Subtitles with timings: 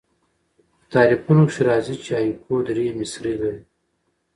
[0.79, 3.61] په تعریفونو کښي راځي، چي هایکو درې مصرۍ لري.